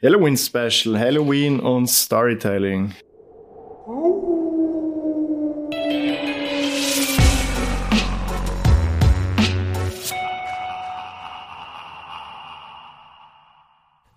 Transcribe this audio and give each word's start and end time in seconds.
Halloween 0.00 0.36
Special, 0.36 0.96
Halloween 0.96 1.58
und 1.58 1.88
Storytelling. 1.88 2.94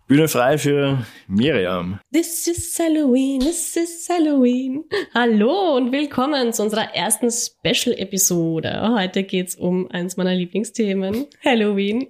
Bühne 0.08 0.28
frei 0.28 0.60
für 0.60 1.04
Miriam. 1.28 2.00
This 2.14 2.48
is 2.48 2.78
Halloween, 2.78 3.40
this 3.40 3.76
is 3.76 4.08
Halloween. 4.08 4.84
Hallo 5.16 5.78
und 5.78 5.92
willkommen 5.92 6.54
zu 6.54 6.62
unserer 6.62 6.94
ersten 6.94 7.32
Special-Episode. 7.32 8.94
Heute 8.96 9.24
geht's 9.24 9.56
um 9.56 9.90
eins 9.90 10.16
meiner 10.16 10.36
Lieblingsthemen, 10.36 11.26
Halloween. 11.44 12.10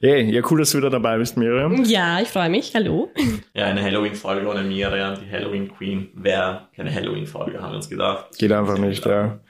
Hey, 0.00 0.30
ja, 0.32 0.42
cool, 0.48 0.60
dass 0.60 0.70
du 0.70 0.78
wieder 0.78 0.90
dabei 0.90 1.18
bist, 1.18 1.36
Miriam. 1.36 1.82
Ja, 1.84 2.20
ich 2.20 2.28
freue 2.28 2.48
mich. 2.48 2.72
Hallo. 2.72 3.10
Ja, 3.52 3.64
eine 3.66 3.82
Halloween-Folge 3.82 4.46
ohne 4.46 4.62
Miriam, 4.62 5.18
die 5.20 5.28
Halloween 5.28 5.68
Queen, 5.76 6.10
wäre 6.14 6.68
keine 6.76 6.94
Halloween-Folge, 6.94 7.60
haben 7.60 7.72
wir 7.72 7.76
uns 7.76 7.90
gedacht. 7.90 8.38
Geht 8.38 8.52
einfach 8.52 8.78
nicht, 8.78 9.04
ja. 9.04 9.40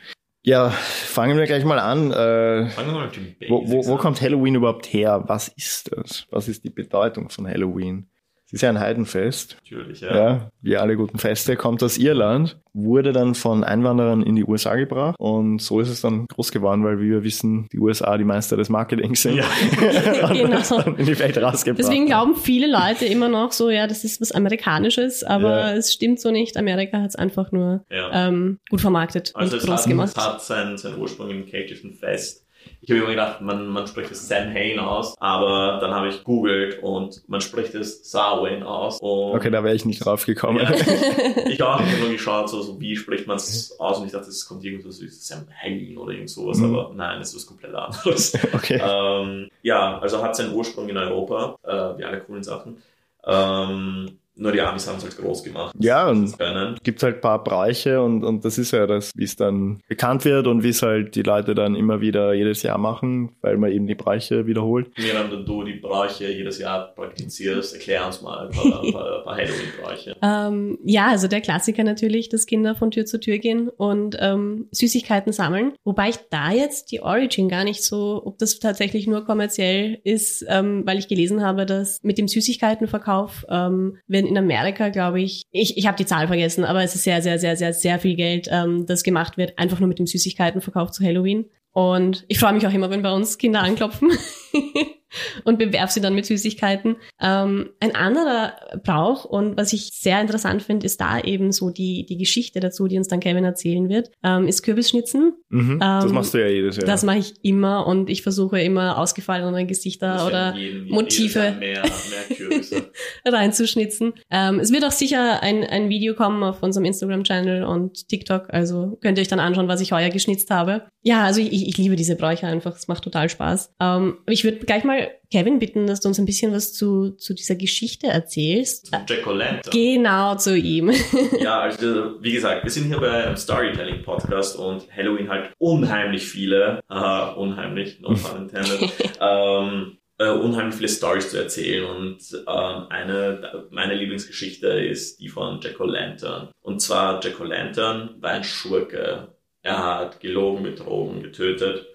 Ja, 0.43 0.71
fangen 0.71 1.37
wir 1.37 1.45
gleich 1.45 1.67
mal 1.67 1.79
an. 1.79 2.11
Äh, 2.13 2.71
Fangen 2.71 2.89
wir 2.89 2.95
mal 2.95 3.07
mit 3.09 3.17
dem 3.17 3.25
Basics 3.39 3.51
wo, 3.51 3.69
wo, 3.69 3.87
wo 3.89 3.97
kommt 3.99 4.23
Halloween 4.23 4.55
überhaupt 4.55 4.87
her? 4.87 5.23
Was 5.27 5.49
ist 5.49 5.93
das? 5.93 6.27
Was 6.31 6.49
ist 6.49 6.65
die 6.65 6.71
Bedeutung 6.71 7.29
von 7.29 7.47
Halloween? 7.47 8.09
Es 8.49 8.55
ist 8.55 8.63
ja 8.63 8.71
ein 8.71 8.81
Heidenfest. 8.81 9.59
Natürlich, 9.63 10.01
Ja. 10.01 10.15
ja. 10.17 10.51
wie 10.63 10.77
alle 10.79 10.97
guten 10.97 11.19
Feste, 11.19 11.55
kommt 11.57 11.83
aus 11.83 11.99
Irland, 11.99 12.59
wurde 12.73 13.13
dann 13.13 13.35
von 13.35 13.63
Einwanderern 13.63 14.23
in 14.23 14.37
die 14.37 14.45
USA 14.45 14.75
gebracht 14.77 15.17
und 15.19 15.61
so 15.61 15.81
ist 15.81 15.91
es 15.91 16.01
dann 16.01 16.27
groß 16.29 16.51
geworden, 16.51 16.83
weil 16.83 16.99
wie 16.99 17.11
wir 17.11 17.23
wissen, 17.25 17.69
die 17.73 17.79
USA 17.79 18.17
die 18.17 18.25
Meister 18.25 18.57
des 18.57 18.71
Marketings 18.71 19.21
sind. 19.21 19.37
Ja. 19.37 19.45
und 20.31 20.35
Genau. 20.35 20.49
das 20.57 20.69
dann 20.71 20.97
in 20.97 21.05
die 21.05 21.19
Welt 21.19 21.37
rausgebracht. 21.37 21.79
Deswegen 21.79 22.07
glauben 22.07 22.37
viele 22.37 22.71
Leute 22.71 23.05
immer 23.05 23.29
noch 23.29 23.53
so, 23.53 23.69
ja, 23.69 23.87
das 23.87 24.03
ist 24.05 24.21
was 24.23 24.33
Amerikanisches, 24.33 25.25
aber 25.25 25.51
Ja. 25.59 25.73
es 25.75 25.93
stimmt 25.93 26.19
so 26.21 26.31
nicht. 26.31 26.57
Amerika 26.57 27.03
hat 27.03 27.11
es 27.11 27.17
einfach 27.17 27.53
nur 27.53 27.85
Ja. 27.91 28.29
ähm, 28.29 28.59
gut 28.71 28.81
vermarktet 28.81 29.33
Also 29.35 29.57
und 29.57 29.61
es 29.63 29.67
groß 29.69 29.81
hat, 29.83 29.89
gemacht. 29.89 30.09
es 30.17 30.25
hat 30.27 30.43
seinen, 30.43 30.79
seinen 30.79 30.99
Ursprung 30.99 31.29
im 31.31 31.45
keltischen 31.47 31.93
Fest. 31.93 32.47
Ich 32.81 32.91
habe 32.91 33.01
immer 33.01 33.11
gedacht, 33.11 33.41
man, 33.41 33.67
man 33.69 33.87
spricht 33.87 34.11
es 34.11 34.27
Samhain 34.29 34.79
aus, 34.79 35.15
aber 35.19 35.79
dann 35.81 35.93
habe 35.95 36.09
ich 36.09 36.25
googelt 36.25 36.83
und 36.83 37.23
man 37.29 37.41
spricht 37.41 37.75
es 37.75 38.11
Samhain 38.11 38.63
aus. 38.63 38.99
Okay, 39.01 39.51
da 39.51 39.63
wäre 39.65 39.75
ich 39.75 39.85
nicht 39.85 40.05
drauf 40.05 40.25
gekommen. 40.27 40.59
Ja. 40.61 40.71
ich 41.47 41.63
auch, 41.63 41.81
ich 41.81 41.87
habe 41.93 42.01
nur 42.01 42.11
geschaut, 42.11 42.49
so, 42.49 42.63
so 42.63 42.81
wie 42.81 42.97
spricht 42.97 43.27
man 43.27 43.37
es 43.37 43.79
aus 43.79 43.99
und 43.99 44.07
ich 44.07 44.13
dachte, 44.13 44.29
es 44.29 44.47
kommt 44.47 44.65
irgendwas 44.65 44.97
so 44.97 45.05
wie 45.05 45.09
Samhain 45.09 45.97
oder 45.99 46.13
irgend 46.13 46.31
sowas, 46.31 46.59
Mhm. 46.59 46.75
aber 46.77 46.93
nein, 46.95 47.21
es 47.21 47.29
ist 47.31 47.37
was 47.37 47.47
komplett 47.47 47.75
anderes. 47.75 48.39
Okay. 48.55 48.81
ähm, 48.83 49.49
ja, 49.63 49.99
also 49.99 50.23
hat 50.23 50.35
seinen 50.37 50.53
Ursprung 50.55 50.89
in 50.89 50.97
Europa, 50.97 51.57
äh, 51.63 51.99
wie 51.99 52.05
alle 52.05 52.21
coolen 52.21 52.43
Sachen. 52.43 52.79
Ähm, 53.25 54.19
nur 54.39 54.53
die 54.53 54.61
Amis 54.61 54.87
haben 54.89 54.99
es 54.99 55.05
halt 55.05 55.17
groß 55.17 55.43
gemacht. 55.45 55.75
Ja, 55.79 56.09
und 56.09 56.35
gibt 56.83 57.03
halt 57.03 57.17
ein 57.17 57.21
paar 57.21 57.43
Bräuche 57.43 58.01
und, 58.03 58.25
und 58.25 58.45
das 58.45 58.59
ist 58.59 58.71
ja 58.71 58.87
das, 58.87 59.13
wie 59.15 59.25
es 59.25 59.37
dann 59.37 59.81
bekannt 59.89 60.25
wird 60.25 60.47
und 60.47 60.63
wie 60.63 60.71
es 60.71 60.83
halt 60.83 61.15
die 61.15 61.23
Leute 61.23 61.55
dann 61.55 61.75
immer 61.75 62.01
wieder 62.01 62.33
jedes 62.33 62.63
Jahr 62.63 62.79
machen, 62.79 63.37
weil 63.41 63.57
man 63.57 63.73
eben 63.73 63.87
die 63.87 63.95
Bräuche 63.95 64.47
wiederholt. 64.47 64.91
Während 64.97 65.49
du 65.49 65.65
die 65.65 65.75
Bräuche 65.75 66.31
jedes 66.31 66.59
Jahr 66.59 66.95
praktizierst, 66.95 67.75
erklär 67.75 68.07
uns 68.07 68.23
mal 68.23 68.47
ein 68.47 68.51
paar, 68.51 68.83
ein 68.83 68.93
paar, 68.93 69.37
Halloween-Bräuche. 69.37 70.17
Ähm, 70.29 70.79
ja, 70.85 71.09
also 71.09 71.27
der 71.27 71.41
Klassiker 71.41 71.85
natürlich, 71.85 72.29
dass 72.29 72.47
Kinder 72.47 72.75
von 72.75 72.91
Tür 72.91 73.07
zu 73.07 73.19
Tür 73.19 73.39
gehen 73.39 73.69
und 73.69 74.17
ähm, 74.21 74.69
Süßigkeiten 74.73 75.33
sammeln. 75.33 75.73
Wobei 75.85 76.11
ich 76.11 76.17
da 76.31 76.51
jetzt 76.51 76.91
die 76.91 77.01
Origin 77.01 77.49
gar 77.49 77.65
nicht 77.65 77.83
so, 77.83 78.23
ob 78.25 78.39
das 78.39 78.59
tatsächlich 78.59 79.07
nur 79.07 79.25
kommerziell 79.25 80.01
ist, 80.05 80.45
ähm, 80.49 80.83
weil 80.85 80.99
ich 80.99 81.09
gelesen 81.09 81.43
habe, 81.43 81.67
dass 81.67 82.03
mit 82.03 82.19
dem 82.19 82.29
Süßigkeitenverkauf 82.29 83.47
ähm, 83.49 83.99
werden 84.07 84.28
in 84.29 84.39
Amerika, 84.39 84.91
glaube 84.91 85.21
ich, 85.21 85.43
ich, 85.51 85.77
ich 85.77 85.87
habe 85.87 85.97
die 85.97 86.07
Zahl 86.07 86.27
vergessen, 86.27 86.65
aber 86.65 86.83
es 86.83 86.95
ist 86.95 87.05
sehr, 87.05 87.23
sehr, 87.23 87.39
sehr, 87.39 87.57
sehr, 87.57 87.73
sehr 87.73 87.99
viel 87.99 88.17
Geld, 88.17 88.49
ähm, 88.51 88.87
das 88.87 89.03
gemacht 89.03 89.37
wird, 89.37 89.59
einfach 89.59 89.81
nur 89.81 89.89
mit 89.89 89.99
dem 89.99 90.07
Süßigkeitenverkauf 90.07 90.91
zu 90.91 91.05
Halloween. 91.05 91.47
Und 91.73 92.25
ich 92.29 92.39
freue 92.39 92.55
mich 92.55 92.67
auch 92.67 92.73
immer, 92.73 92.91
wenn 92.91 93.03
bei 93.03 93.13
uns 93.13 93.39
Kinder 93.39 93.63
anklopfen 93.63 94.11
und 95.45 95.59
bewerf 95.59 95.91
sie 95.91 96.01
dann 96.01 96.15
mit 96.15 96.27
Süßigkeiten. 96.27 96.97
Ähm, 97.21 97.71
ein 97.81 97.95
anderer 97.95 98.53
Brauch 98.85 99.25
und 99.25 99.57
was 99.57 99.73
ich 99.73 99.91
sehr 99.93 100.21
interessant 100.21 100.63
finde, 100.63 100.87
ist 100.87 101.01
da 101.01 101.21
eben 101.21 101.53
so 101.53 101.71
die, 101.71 102.05
die 102.07 102.17
Geschichte 102.19 102.61
dazu, 102.61 102.87
die 102.89 102.99
uns 102.99 103.09
dann 103.09 103.21
Kevin 103.21 103.45
erzählen 103.45 103.89
wird, 103.89 104.11
ähm, 104.23 104.47
ist 104.47 104.63
Kürbisschnitzen. 104.63 105.33
Mhm. 105.49 105.79
das 105.81 106.05
Ähm, 106.05 106.13
machst 106.13 106.35
du 106.35 106.39
ja 106.39 106.49
jedes 106.49 106.77
Jahr. 106.77 106.87
Das 106.87 107.03
mache 107.05 107.19
ich 107.19 107.35
immer 107.43 107.87
und 107.87 108.11
ich 108.11 108.23
versuche 108.23 108.61
immer 108.61 108.99
ausgefallene 108.99 109.67
Gesichter 109.67 110.15
Das 110.15 110.27
oder 110.27 110.55
jeden- 110.57 110.89
Motive. 110.89 111.57
Mehr, 111.59 111.83
mehr 111.83 111.83
reinzuschnitzen. 113.25 114.15
Ähm, 114.31 114.61
es 114.61 114.73
wird 114.73 114.85
auch 114.85 114.91
sicher 114.93 115.43
ein, 115.43 115.65
ein 115.65 115.89
Video 115.89 116.15
kommen 116.15 116.43
auf 116.43 116.63
unserem 116.63 116.85
Instagram-Channel 116.85 117.65
und 117.65 118.09
TikTok, 118.09 118.53
also 118.53 118.99
könnt 119.01 119.19
ihr 119.19 119.23
euch 119.23 119.29
dann 119.29 119.41
anschauen, 119.41 119.69
was 119.69 119.81
ich 119.81 119.93
heuer 119.93 120.11
geschnitzt 120.11 120.51
habe. 120.51 120.87
Ja, 121.03 121.25
also 121.25 121.41
ich, 121.41 121.69
ich 121.69 121.79
liebe 121.79 121.97
diese 121.97 122.17
Bräuche 122.17 122.47
einfach, 122.47 122.77
es 122.77 122.89
macht 122.89 123.05
total 123.05 123.29
Spaß. 123.29 123.75
Ähm, 123.81 124.19
aber 124.23 124.33
ich 124.39 124.45
würde 124.45 124.59
gleich 124.59 124.85
mal 124.85 125.11
Kevin 125.33 125.59
bitten, 125.59 125.89
dass 125.89 126.01
du 126.01 126.09
uns 126.09 126.21
ein 126.21 126.25
bisschen 126.25 126.53
was 126.53 126.73
zu, 126.73 127.11
zu 127.11 127.35
dieser 127.35 127.57
Geschichte 127.57 128.07
erzählst. 128.07 128.87
Zum 128.87 129.01
Jack 129.09 129.27
O'Lantern. 129.27 129.71
Genau 129.71 130.37
zu 130.37 130.57
ihm. 130.57 130.93
Ja, 131.41 131.61
also 131.61 132.23
wie 132.23 132.33
gesagt, 132.33 132.65
wir 132.65 132.71
sind 132.71 132.87
hier 132.87 132.99
bei 132.99 133.25
einem 133.25 133.37
Storytelling-Podcast 133.37 134.57
und 134.57 134.85
Halloween 134.95 135.29
halt 135.29 135.53
unheimlich 135.59 136.25
viele, 136.25 136.81
haha, 136.89 137.33
unheimlich, 137.33 138.01
no 138.01 138.15
pun 138.15 138.43
intended, 138.43 138.91
ähm, 139.21 139.99
äh, 140.19 140.31
unheimlich 140.31 140.77
viele 140.77 140.89
Stories 140.89 141.31
zu 141.31 141.39
erzählen 141.39 141.85
und 141.85 142.19
ähm, 142.33 142.87
eine 142.89 143.69
meine 143.71 143.95
Lieblingsgeschichte 143.95 144.69
ist 144.69 145.21
die 145.21 145.29
von 145.29 145.61
Jack 145.61 145.81
O'Lantern. 145.81 146.49
Und 146.61 146.81
zwar 146.81 147.23
Jack 147.23 147.41
O'Lantern 147.41 148.21
war 148.21 148.31
ein 148.31 148.45
Schurke. 148.45 149.35
Er 149.63 149.85
hat 149.85 150.21
gelogen, 150.21 150.63
betrogen, 150.63 151.23
getötet 151.23 151.87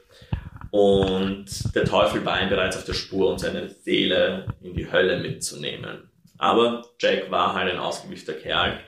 und 0.73 1.45
der 1.75 1.85
Teufel 1.85 2.25
war 2.25 2.41
ihm 2.41 2.49
bereits 2.49 2.75
auf 2.75 2.83
der 2.83 2.95
Spur, 2.95 3.29
um 3.29 3.37
seine 3.37 3.69
Seele 3.69 4.47
in 4.63 4.73
die 4.73 4.91
Hölle 4.91 5.19
mitzunehmen. 5.19 6.09
Aber 6.39 6.83
Jack 6.99 7.29
war 7.29 7.53
halt 7.53 7.71
ein 7.71 7.77
ausgewiefter 7.77 8.33
Kerl 8.33 8.79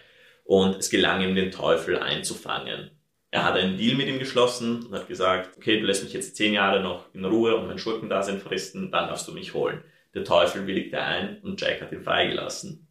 und 0.45 0.77
es 0.77 0.89
gelang 0.89 1.21
ihm, 1.21 1.35
den 1.35 1.51
Teufel 1.51 1.99
einzufangen. 1.99 2.89
Er 3.29 3.45
hat 3.45 3.53
einen 3.53 3.77
Deal 3.77 3.97
mit 3.97 4.07
ihm 4.07 4.17
geschlossen 4.17 4.87
und 4.87 4.95
hat 4.95 5.07
gesagt, 5.07 5.57
okay, 5.57 5.79
du 5.79 5.85
lässt 5.85 6.03
mich 6.03 6.13
jetzt 6.13 6.35
zehn 6.35 6.53
Jahre 6.53 6.81
noch 6.81 7.13
in 7.13 7.23
Ruhe 7.23 7.55
und 7.55 7.67
mein 7.67 7.77
Schurkendasein 7.77 8.39
fristen, 8.39 8.89
dann 8.89 9.07
darfst 9.07 9.27
du 9.27 9.31
mich 9.31 9.53
holen. 9.53 9.83
Der 10.15 10.23
Teufel 10.23 10.65
willigte 10.65 10.99
ein 10.99 11.37
und 11.43 11.61
Jack 11.61 11.81
hat 11.81 11.91
ihn 11.91 12.01
freigelassen. 12.01 12.87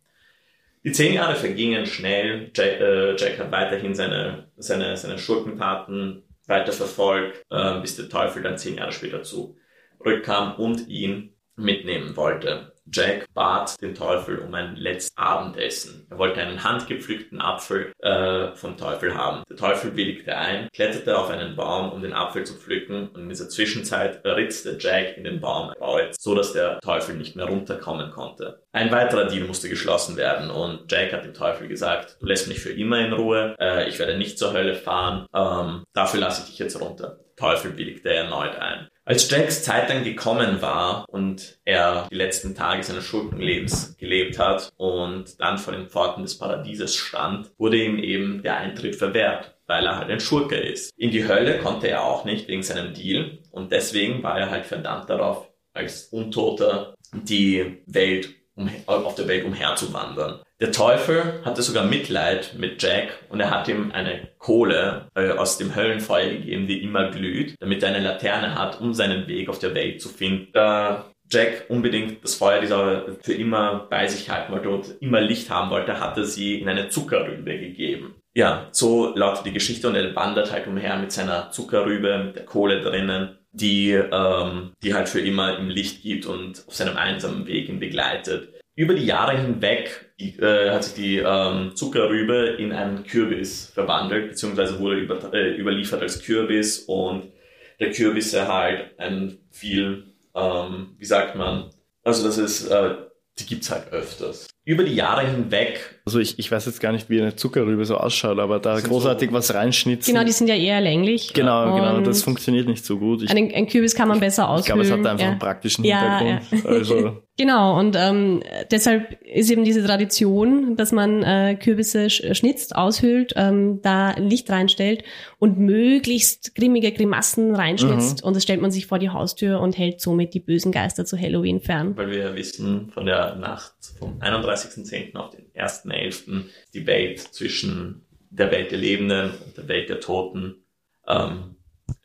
Die 0.85 0.93
zehn 0.93 1.15
Jahre 1.15 1.35
vergingen 1.35 1.87
schnell. 1.87 2.53
Jack, 2.55 2.81
äh, 2.81 3.17
Jack 3.17 3.41
hat 3.41 3.51
weiterhin 3.51 3.97
seine, 3.97 4.53
seine, 4.57 4.97
seine 4.97 5.19
Schurkentaten 5.19 6.24
weiter 6.47 6.73
verfolgt, 6.73 7.45
äh, 7.51 7.81
bis 7.81 7.97
der 7.97 8.09
Teufel 8.09 8.43
dann 8.43 8.59
zehn 8.59 8.77
Jahre 8.77 8.93
später 8.93 9.23
zurückkam 9.23 10.57
und 10.57 10.89
ihn 10.89 11.34
mitnehmen 11.57 12.17
wollte. 12.17 12.75
Jack 12.93 13.33
bat 13.33 13.81
den 13.81 13.95
Teufel 13.95 14.39
um 14.39 14.53
ein 14.55 14.77
letztes 14.77 15.17
Abendessen. 15.17 16.07
Er 16.11 16.19
wollte 16.19 16.41
einen 16.41 16.63
handgepflückten 16.63 17.41
Apfel 17.41 17.93
äh, 18.01 18.55
vom 18.55 18.77
Teufel 18.77 19.15
haben. 19.15 19.43
Der 19.49 19.57
Teufel 19.57 19.97
willigte 19.97 20.37
ein, 20.37 20.69
kletterte 20.73 21.19
auf 21.19 21.31
einen 21.31 21.57
Baum, 21.57 21.93
um 21.93 22.03
den 22.03 22.13
Apfel 22.13 22.45
zu 22.45 22.55
pflücken 22.55 23.09
und 23.09 23.23
in 23.23 23.29
dieser 23.31 23.49
Zwischenzeit 23.49 24.25
ritzte 24.25 24.77
Jack 24.79 25.17
in 25.17 25.25
den 25.25 25.41
Baum 25.41 25.73
kreuz, 25.79 26.17
so 26.21 26.35
dass 26.35 26.53
der 26.53 26.79
Teufel 26.81 27.17
nicht 27.17 27.37
mehr 27.37 27.47
runterkommen 27.47 28.11
konnte. 28.11 28.63
Ein 28.73 28.93
weiterer 28.93 29.29
Deal 29.29 29.47
musste 29.47 29.71
geschlossen 29.71 30.17
werden 30.17 30.51
und 30.51 30.91
Jack 30.93 31.13
hat 31.13 31.25
dem 31.25 31.35
Teufel 31.35 31.69
gesagt, 31.69 32.19
du 32.21 32.27
lässt 32.27 32.49
mich 32.49 32.61
für 32.61 32.73
immer 32.73 32.99
in 32.99 33.15
Ruhe, 33.15 33.57
äh, 33.59 33.89
ich 33.89 33.99
werde 33.99 34.19
nicht 34.19 34.39
zur 34.39 34.53
Hölle 34.53 34.75
fahren, 34.75 35.27
ähm, 35.35 35.85
dafür 35.95 36.21
lasse 36.21 36.43
ich 36.43 36.51
dich 36.51 36.59
jetzt 36.59 36.81
runter. 36.81 37.19
Teufel 37.37 37.77
willigte 37.77 38.13
erneut 38.13 38.57
ein. 38.57 38.89
Als 39.07 39.31
Jacks 39.31 39.63
Zeit 39.63 39.91
dann 39.91 40.03
gekommen 40.03 40.63
war 40.63 41.05
und 41.11 41.59
er 41.67 42.09
die 42.11 42.15
letzten 42.15 42.55
Tage 42.55 42.83
seines 42.83 43.05
Schurkenlebens 43.05 43.99
gelebt 43.99 44.39
hat 44.39 44.73
und 44.79 45.39
dann 45.41 45.59
vor 45.59 45.75
den 45.75 45.89
Pforten 45.89 46.23
des 46.23 46.39
Paradieses 46.39 46.97
stand, 46.97 47.51
wurde 47.59 47.77
ihm 47.77 47.99
eben 47.99 48.43
der 48.43 48.57
Eintritt 48.57 48.97
verwehrt, 48.97 49.59
weil 49.67 49.85
er 49.85 49.99
halt 49.99 50.11
ein 50.11 50.21
Schurke 50.21 50.57
ist. 50.57 50.91
In 50.97 51.11
die 51.11 51.29
Hölle 51.29 51.59
konnte 51.59 51.89
er 51.89 52.03
auch 52.05 52.25
nicht 52.25 52.49
wegen 52.49 52.63
seinem 52.63 52.95
Deal 52.95 53.41
und 53.51 53.73
deswegen 53.73 54.23
war 54.23 54.39
er 54.39 54.49
halt 54.49 54.65
verdammt 54.65 55.11
darauf, 55.11 55.51
als 55.75 56.05
Untoter 56.05 56.95
die 57.13 57.83
Welt 57.85 58.31
um, 58.55 58.71
auf 58.87 59.17
der 59.17 59.29
Welt 59.29 59.45
umherzuwandern. 59.45 60.41
Der 60.65 60.73
Teufel 60.73 61.43
hatte 61.45 61.61
sogar 61.61 61.85
Mitleid 61.85 62.55
mit 62.57 62.83
Jack 62.83 63.09
und 63.29 63.39
er 63.39 63.51
hat 63.51 63.69
ihm 63.69 63.93
eine 63.93 64.29
Kohle 64.39 65.09
äh, 65.15 65.33
aus 65.33 65.59
dem 65.59 65.77
Höllenfeuer 65.77 66.31
gegeben, 66.31 66.67
die 66.67 66.83
immer 66.83 67.11
glüht, 67.11 67.55
damit 67.61 67.83
er 67.83 67.91
eine 67.91 68.01
Laterne 68.01 68.55
hat, 68.55 68.81
um 68.81 68.95
seinen 68.95 69.29
Weg 69.29 69.51
auf 69.51 69.59
der 69.59 69.75
Welt 69.75 70.01
zu 70.01 70.09
finden. 70.09 70.49
Da 70.55 71.13
Jack 71.31 71.67
unbedingt 71.69 72.25
das 72.25 72.37
Feuer 72.37 72.63
dieser 72.63 73.05
für 73.21 73.35
immer 73.35 73.89
bei 73.91 74.07
sich 74.07 74.31
halten 74.31 74.55
wollte 74.55 74.71
und 74.71 74.87
immer 75.01 75.21
Licht 75.21 75.51
haben 75.51 75.69
wollte, 75.69 76.01
hat 76.01 76.17
er 76.17 76.25
sie 76.25 76.55
in 76.55 76.69
eine 76.71 76.89
Zuckerrübe 76.89 77.59
gegeben. 77.59 78.15
Ja, 78.33 78.69
so 78.73 79.15
lautet 79.15 79.45
die 79.45 79.53
Geschichte 79.53 79.87
und 79.87 79.97
er 79.97 80.17
wandert 80.17 80.51
halt 80.51 80.67
umher 80.67 80.97
mit 80.97 81.13
seiner 81.13 81.51
Zuckerrübe, 81.51 82.25
mit 82.25 82.37
der 82.37 82.47
Kohle 82.47 82.81
drinnen, 82.81 83.37
die, 83.53 83.91
ähm, 83.91 84.73
die 84.83 84.95
halt 84.95 85.11
für 85.11 85.21
immer 85.21 85.59
im 85.59 85.69
Licht 85.69 86.03
gibt 86.03 86.25
und 86.25 86.65
auf 86.67 86.75
seinem 86.75 86.97
einsamen 86.97 87.47
Weg 87.47 87.69
ihn 87.69 87.81
begleitet. 87.81 88.54
Über 88.77 88.95
die 88.95 89.07
Jahre 89.07 89.37
hinweg 89.41 90.13
äh, 90.19 90.71
hat 90.71 90.85
sich 90.85 90.95
die 90.95 91.19
ähm, 91.19 91.77
Zuckerrübe 91.77 92.57
in 92.59 92.73
einen 92.73 93.05
Kürbis 93.05 93.67
verwandelt, 93.67 94.31
beziehungsweise 94.31 94.79
wurde 94.79 95.01
über, 95.01 95.33
äh, 95.33 95.57
überliefert 95.57 96.03
als 96.03 96.23
Kürbis 96.23 96.81
und 96.81 97.33
der 97.81 97.93
Kürbis 97.93 98.35
halt 98.35 98.99
ein 98.99 99.39
viel, 99.51 100.15
ähm, 100.35 100.95
wie 100.99 101.05
sagt 101.05 101.37
man, 101.37 101.71
also 102.03 102.25
das 102.27 102.39
ist, 102.39 102.69
äh, 102.69 102.97
die 103.39 103.47
gibt's 103.47 103.71
halt 103.71 103.93
öfters 103.93 104.49
über 104.65 104.85
die 104.85 104.95
Jahre 104.95 105.27
hinweg. 105.27 106.01
Also 106.07 106.19
ich, 106.19 106.39
ich 106.39 106.53
weiß 106.53 106.67
jetzt 106.67 106.81
gar 106.81 106.93
nicht, 106.93 107.09
wie 107.09 107.19
eine 107.19 107.35
Zuckerrübe 107.35 107.87
so 107.87 107.97
ausschaut, 107.97 108.39
aber 108.39 108.59
da 108.59 108.79
großartig 108.79 109.31
so 109.31 109.35
was 109.35 109.55
reinschnitzen. 109.55 110.13
Genau, 110.13 110.27
die 110.27 110.33
sind 110.33 110.49
ja 110.49 110.55
eher 110.55 110.83
länglich. 110.83 111.33
Genau, 111.33 111.75
genau, 111.75 112.01
das 112.01 112.23
funktioniert 112.23 112.69
nicht 112.69 112.85
so 112.85 112.99
gut. 112.99 113.23
Ich, 113.23 113.31
ein, 113.31 113.55
ein 113.55 113.67
Kürbis 113.67 113.95
kann 113.95 114.09
man 114.09 114.21
besser 114.21 114.51
aushöhlen. 114.51 114.61
Ich 114.61 114.67
glaube, 114.67 114.83
es 114.83 114.91
hat 114.91 115.11
einfach 115.11 115.25
ja. 115.25 115.31
einen 115.31 115.39
praktischen 115.39 115.85
Hintergrund. 115.85 116.43
Ja, 116.51 116.59
ja. 116.59 116.65
Also 116.69 117.23
Genau, 117.37 117.77
und 117.77 117.97
ähm, 117.99 118.45
deshalb 118.71 119.21
ist 119.23 119.51
eben 119.51 119.65
diese 119.65 119.85
Tradition, 119.85 120.77
dass 120.77 120.93
man 120.93 121.25
äh, 121.25 121.57
Kürbisse 121.61 122.09
schnitzt, 122.09 122.77
aushöhlt, 122.77 123.33
ähm, 123.35 123.81
da 123.83 124.13
Licht 124.13 124.49
reinstellt 124.51 125.03
und 125.41 125.59
möglichst 125.59 126.55
grimmige 126.55 126.93
Grimassen 126.93 127.57
reinschnitzt. 127.57 128.23
Mhm. 128.23 128.29
Und 128.29 128.37
das 128.37 128.45
stellt 128.45 128.61
man 128.61 128.71
sich 128.71 128.87
vor 128.87 129.01
die 129.01 129.11
Haustür 129.11 129.59
und 129.59 129.77
hält 129.77 130.01
somit 130.01 130.33
die 130.33 130.39
bösen 130.39 130.71
Geister 130.71 131.05
zu 131.05 131.19
Halloween 131.19 131.61
fern. 131.61 131.97
Weil 131.97 132.11
wir 132.11 132.19
ja 132.19 132.35
wissen, 132.37 132.91
von 132.95 133.05
der 133.05 133.35
Nacht 133.35 133.75
vom 133.99 134.21
31.10. 134.21 135.17
auf 135.17 135.31
den 135.31 135.47
1.11. 135.57 136.45
die 136.73 136.87
Welt 136.87 137.21
zwischen 137.21 138.05
der 138.31 138.51
Welt 138.51 138.73
der 138.73 138.79
Lebenden 138.79 139.31
und 139.31 139.57
der 139.57 139.69
Welt 139.69 139.89
der 139.89 140.01
Toten 140.01 140.65
ähm, 141.07 141.57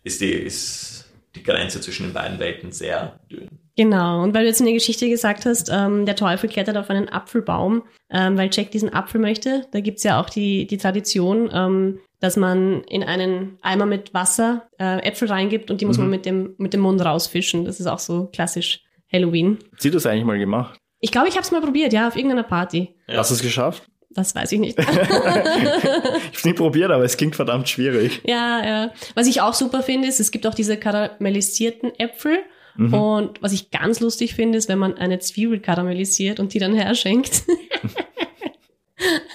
ist, 0.04 0.22
die, 0.22 0.32
ist 0.32 1.12
die 1.36 1.44
Grenze 1.44 1.82
zwischen 1.82 2.08
den 2.08 2.14
beiden 2.14 2.40
Welten 2.40 2.72
sehr 2.72 3.20
dünn. 3.32 3.50
Genau, 3.76 4.24
und 4.24 4.34
weil 4.34 4.42
du 4.42 4.50
jetzt 4.50 4.60
in 4.60 4.66
der 4.66 4.74
Geschichte 4.74 5.10
gesagt 5.10 5.46
hast, 5.46 5.70
ähm, 5.72 6.06
der 6.06 6.18
Teufel 6.18 6.50
klettert 6.50 6.76
auf 6.76 6.90
einen 6.90 7.08
Apfelbaum, 7.08 7.84
ähm, 8.10 8.38
weil 8.38 8.50
Jack 8.52 8.72
diesen 8.72 8.94
Apfel 8.94 9.22
möchte. 9.22 9.68
Da 9.72 9.80
gibt's 9.80 10.04
ja 10.04 10.20
auch 10.20 10.30
die, 10.30 10.68
die 10.68 10.78
Tradition, 10.78 11.50
ähm, 11.54 12.00
dass 12.20 12.36
man 12.36 12.84
in 12.84 13.04
einen 13.04 13.58
Eimer 13.62 13.86
mit 13.86 14.14
Wasser 14.14 14.68
äh, 14.78 15.02
Äpfel 15.08 15.30
reingibt 15.30 15.72
und 15.72 15.80
die 15.80 15.86
muss 15.86 15.98
mhm. 15.98 16.04
man 16.04 16.12
mit 16.12 16.26
dem, 16.26 16.56
mit 16.58 16.74
dem 16.74 16.82
Mund 16.82 17.00
rausfischen. 17.00 17.64
Das 17.64 17.80
ist 17.80 17.88
auch 17.88 18.00
so 18.00 18.26
klassisch 18.26 18.84
Halloween. 19.12 19.60
Sie 19.78 19.92
das 19.92 20.06
eigentlich 20.06 20.26
mal 20.26 20.38
gemacht? 20.38 20.79
Ich 21.00 21.12
glaube, 21.12 21.30
ich 21.30 21.36
habe 21.36 21.44
es 21.44 21.52
mal 21.52 21.62
probiert, 21.62 21.94
ja, 21.94 22.08
auf 22.08 22.16
irgendeiner 22.16 22.44
Party. 22.44 22.96
Ja. 23.08 23.18
Hast 23.18 23.32
du 23.32 23.36
es 23.36 23.42
geschafft? 23.42 23.84
Das 24.12 24.34
weiß 24.34 24.52
ich 24.54 24.60
nicht. 24.60 24.80
ich 24.80 24.88
habe 24.88 26.20
es 26.34 26.44
nie 26.44 26.54
probiert, 26.54 26.92
aber 26.92 27.04
es 27.04 27.16
klingt 27.16 27.36
verdammt 27.36 27.70
schwierig. 27.70 28.22
Ja, 28.26 28.66
ja. 28.66 28.92
Was 29.14 29.28
ich 29.28 29.42
auch 29.42 29.54
super 29.54 29.84
finde, 29.84 30.08
ist, 30.08 30.20
es 30.20 30.32
gibt 30.32 30.48
auch 30.48 30.56
diese 30.56 30.78
karamellisierten 30.78 31.98
Äpfel. 32.00 32.40
Mhm. 32.76 32.94
Und 32.94 33.42
was 33.42 33.54
ich 33.54 33.72
ganz 33.72 34.00
lustig 34.00 34.34
finde, 34.34 34.58
ist, 34.58 34.68
wenn 34.68 34.80
man 34.80 34.98
eine 34.98 35.20
Zwiebel 35.20 35.60
karamellisiert 35.60 36.40
und 36.40 36.54
die 36.54 36.60
dann 36.60 36.74
herschenkt. 36.74 37.44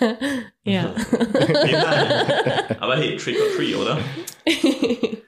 ja. 0.65 0.95
Aber 2.81 2.97
hey, 2.97 3.17
Trick 3.17 3.37
or 3.39 3.57
Treat, 3.57 3.77
oder? 3.77 3.99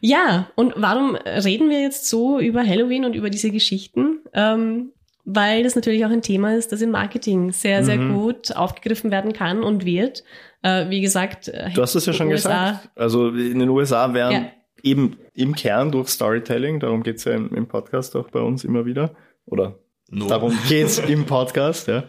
ja, 0.00 0.50
und 0.56 0.74
warum 0.76 1.14
reden 1.14 1.70
wir 1.70 1.80
jetzt 1.80 2.08
so 2.08 2.40
über 2.40 2.66
Halloween 2.66 3.04
und 3.04 3.14
über 3.14 3.30
diese 3.30 3.50
Geschichten? 3.50 4.20
Ähm, 4.34 4.92
weil 5.34 5.62
das 5.62 5.74
natürlich 5.74 6.04
auch 6.04 6.10
ein 6.10 6.22
Thema 6.22 6.54
ist, 6.54 6.72
das 6.72 6.82
im 6.82 6.90
Marketing 6.90 7.52
sehr, 7.52 7.84
sehr 7.84 7.98
mhm. 7.98 8.14
gut 8.14 8.56
aufgegriffen 8.56 9.10
werden 9.10 9.32
kann 9.32 9.62
und 9.62 9.84
wird. 9.84 10.24
Äh, 10.62 10.90
wie 10.90 11.00
gesagt, 11.00 11.48
äh, 11.48 11.70
du 11.72 11.82
hast 11.82 11.94
es 11.94 12.06
ja 12.06 12.12
schon 12.12 12.28
USA, 12.28 12.70
gesagt. 12.70 12.90
Also 12.94 13.28
in 13.28 13.58
den 13.58 13.68
USA 13.68 14.12
werden 14.14 14.32
ja 14.32 14.50
eben 14.82 15.18
im 15.34 15.54
Kern 15.54 15.90
durch 15.90 16.08
Storytelling, 16.08 16.80
darum 16.80 17.02
geht's 17.02 17.24
ja 17.24 17.32
im, 17.32 17.54
im, 17.54 17.66
Podcast 17.66 18.16
auch 18.16 18.28
bei 18.30 18.40
uns 18.40 18.64
immer 18.64 18.84
wieder, 18.84 19.14
oder 19.46 19.78
no. 20.08 20.26
darum 20.26 20.56
geht's 20.68 20.98
im 20.98 21.24
Podcast, 21.24 21.88
ja. 21.88 22.04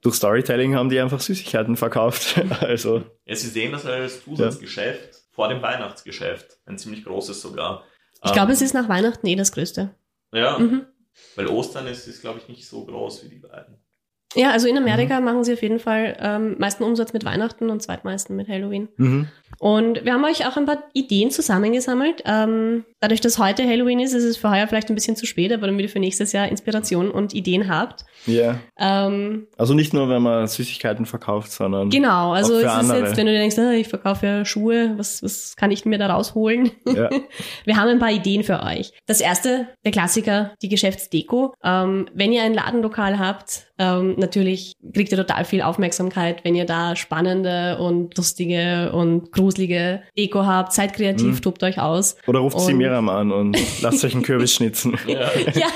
Durch 0.00 0.16
Storytelling 0.16 0.74
haben 0.74 0.90
die 0.90 1.00
einfach 1.00 1.20
Süßigkeiten 1.20 1.76
verkauft. 1.76 2.40
also. 2.60 3.04
Ja, 3.24 3.34
sie 3.34 3.48
sehen 3.48 3.72
das 3.72 3.86
als 3.86 4.22
Zusatzgeschäft 4.24 5.14
ja. 5.14 5.18
vor 5.32 5.48
dem 5.48 5.62
Weihnachtsgeschäft. 5.62 6.58
Ein 6.66 6.76
ziemlich 6.76 7.04
großes 7.04 7.40
sogar. 7.40 7.84
Ich 8.22 8.32
glaube, 8.32 8.48
ähm, 8.48 8.54
es 8.54 8.60
ist 8.60 8.74
nach 8.74 8.88
Weihnachten 8.88 9.26
eh 9.26 9.34
das 9.34 9.52
Größte. 9.52 9.94
Ja. 10.32 10.58
Mhm. 10.58 10.86
Weil 11.36 11.46
Ostern 11.48 11.86
ist, 11.86 12.06
ist 12.06 12.20
glaube 12.20 12.40
ich, 12.40 12.48
nicht 12.48 12.66
so 12.66 12.84
groß 12.84 13.24
wie 13.24 13.28
die 13.28 13.38
beiden. 13.38 13.78
Ja, 14.34 14.50
also 14.50 14.66
in 14.66 14.76
Amerika 14.76 15.18
mhm. 15.20 15.24
machen 15.24 15.44
sie 15.44 15.52
auf 15.52 15.62
jeden 15.62 15.78
Fall 15.78 16.16
ähm, 16.20 16.56
meisten 16.58 16.82
Umsatz 16.82 17.12
mit 17.12 17.24
Weihnachten 17.24 17.70
und 17.70 17.82
zweitmeisten 17.82 18.34
mit 18.34 18.48
Halloween. 18.48 18.88
Mhm. 18.96 19.28
Und 19.58 20.04
wir 20.04 20.12
haben 20.12 20.24
euch 20.24 20.46
auch 20.46 20.56
ein 20.56 20.66
paar 20.66 20.82
Ideen 20.92 21.30
zusammengesammelt. 21.30 22.22
Ähm, 22.26 22.84
dadurch, 23.04 23.20
dass 23.20 23.38
heute 23.38 23.68
Halloween 23.68 24.00
ist, 24.00 24.14
ist 24.14 24.24
es 24.24 24.38
für 24.38 24.50
heuer 24.50 24.66
vielleicht 24.66 24.88
ein 24.88 24.94
bisschen 24.94 25.14
zu 25.14 25.26
spät, 25.26 25.52
aber 25.52 25.66
damit 25.66 25.82
ihr 25.82 25.90
für 25.90 26.00
nächstes 26.00 26.32
Jahr 26.32 26.48
Inspiration 26.48 27.10
und 27.10 27.34
Ideen 27.34 27.68
habt. 27.68 28.06
Ja. 28.24 28.58
Ähm, 28.78 29.46
also 29.58 29.74
nicht 29.74 29.92
nur, 29.92 30.08
wenn 30.08 30.22
man 30.22 30.46
Süßigkeiten 30.46 31.04
verkauft, 31.04 31.52
sondern. 31.52 31.90
Genau, 31.90 32.32
also 32.32 32.54
es 32.54 32.62
ist 32.62 32.68
andere. 32.68 33.00
jetzt, 33.00 33.16
wenn 33.18 33.26
du 33.26 33.32
denkst, 33.32 33.58
ah, 33.58 33.72
ich 33.72 33.88
verkaufe 33.88 34.26
ja 34.26 34.44
Schuhe, 34.46 34.94
was, 34.96 35.22
was 35.22 35.54
kann 35.56 35.70
ich 35.70 35.84
mir 35.84 35.98
da 35.98 36.06
rausholen? 36.06 36.70
Ja. 36.86 37.10
wir 37.66 37.76
haben 37.76 37.88
ein 37.88 37.98
paar 37.98 38.10
Ideen 38.10 38.42
für 38.42 38.62
euch. 38.62 38.92
Das 39.06 39.20
erste, 39.20 39.68
der 39.84 39.92
Klassiker, 39.92 40.52
die 40.62 40.70
Geschäftsdeko. 40.70 41.54
Ähm, 41.62 42.06
wenn 42.14 42.32
ihr 42.32 42.42
ein 42.42 42.54
Ladenlokal 42.54 43.18
habt, 43.18 43.66
ähm, 43.78 44.14
natürlich 44.18 44.76
kriegt 44.92 45.10
ihr 45.10 45.18
total 45.18 45.44
viel 45.44 45.60
Aufmerksamkeit, 45.60 46.44
wenn 46.44 46.54
ihr 46.54 46.64
da 46.64 46.94
spannende 46.94 47.78
und 47.78 48.16
lustige 48.16 48.92
und 48.92 49.32
gruselige 49.32 50.02
Deko 50.16 50.46
habt. 50.46 50.72
Seid 50.72 50.94
kreativ, 50.94 51.36
mhm. 51.36 51.42
tobt 51.42 51.62
euch 51.64 51.80
aus. 51.80 52.16
Oder 52.26 52.38
ruft 52.38 52.60
sie 52.60 52.74
Miriam 52.94 53.08
an 53.08 53.32
und 53.32 53.82
lasst 53.82 54.04
euch 54.04 54.14
einen 54.14 54.22
Kürbis 54.22 54.54
schnitzen. 54.54 54.96
ja. 55.06 55.30
ja. 55.54 55.66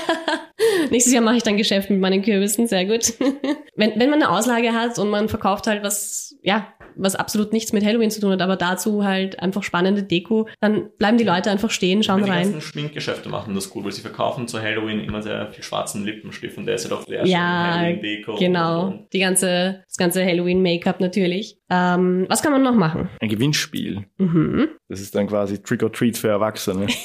Nächstes 0.89 1.13
Jahr 1.13 1.23
mache 1.23 1.37
ich 1.37 1.43
dann 1.43 1.57
Geschäft 1.57 1.89
mit 1.89 1.99
meinen 1.99 2.21
Kürbissen, 2.21 2.67
sehr 2.67 2.85
gut. 2.85 3.13
wenn, 3.75 3.99
wenn 3.99 4.09
man 4.09 4.21
eine 4.21 4.29
Auslage 4.29 4.73
hat 4.73 4.97
und 4.97 5.09
man 5.09 5.29
verkauft 5.29 5.67
halt 5.67 5.83
was, 5.83 6.35
ja, 6.41 6.73
was 6.95 7.15
absolut 7.15 7.53
nichts 7.53 7.73
mit 7.73 7.83
Halloween 7.83 8.11
zu 8.11 8.21
tun 8.21 8.31
hat, 8.31 8.41
aber 8.41 8.55
dazu 8.55 9.03
halt 9.03 9.39
einfach 9.39 9.63
spannende 9.63 10.03
Deko, 10.03 10.47
dann 10.59 10.89
bleiben 10.97 11.17
die 11.17 11.23
Leute 11.23 11.51
einfach 11.51 11.71
stehen, 11.71 12.03
schauen 12.03 12.23
die 12.23 12.29
rein. 12.29 12.47
Die 12.47 12.53
ganzen 12.53 12.69
Schminkgeschäfte 12.69 13.29
machen 13.29 13.55
das 13.55 13.69
gut, 13.69 13.85
weil 13.85 13.91
sie 13.91 14.01
verkaufen 14.01 14.47
zu 14.47 14.61
Halloween 14.61 14.99
immer 14.99 15.21
sehr 15.21 15.51
viel 15.51 15.63
schwarzen 15.63 16.05
Lippenstift 16.05 16.57
und 16.57 16.65
der 16.65 16.75
ist 16.75 16.83
ja 16.83 16.89
doch 16.89 17.07
leer. 17.07 17.25
Ja, 17.25 17.75
Halloween-Deko. 17.75 18.35
Genau. 18.35 18.87
Und, 18.87 18.93
und. 18.93 19.13
Die 19.13 19.19
ganze, 19.19 19.83
das 19.87 19.97
ganze 19.97 20.25
Halloween-Make-up 20.25 20.99
natürlich. 20.99 21.57
Ähm, 21.69 22.25
was 22.29 22.41
kann 22.41 22.51
man 22.51 22.63
noch 22.63 22.75
machen? 22.75 23.09
Ein 23.19 23.29
Gewinnspiel. 23.29 24.05
Mhm. 24.17 24.69
Das 24.87 25.01
ist 25.01 25.13
dann 25.15 25.27
quasi 25.27 25.61
Trick 25.61 25.83
or 25.83 25.91
Treat 25.91 26.17
für 26.17 26.29
Erwachsene. 26.29 26.87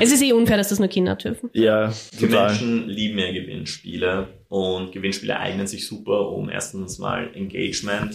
Es 0.00 0.12
ist 0.12 0.22
eh 0.22 0.32
unfair, 0.32 0.56
dass 0.56 0.70
das 0.70 0.78
nur 0.78 0.88
Kinder 0.88 1.14
dürfen. 1.14 1.50
Ja, 1.52 1.92
die 2.18 2.26
Menschen 2.26 2.88
lieben 2.88 3.18
ja 3.18 3.30
Gewinnspiele 3.32 4.28
und 4.48 4.92
Gewinnspiele 4.92 5.38
eignen 5.38 5.66
sich 5.66 5.86
super, 5.86 6.30
um 6.30 6.48
erstens 6.48 6.98
mal 6.98 7.30
Engagement 7.34 8.14